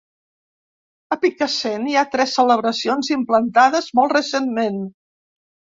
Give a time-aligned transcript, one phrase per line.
[1.15, 4.83] A Picassent hi ha tres celebracions implantades molt recentment.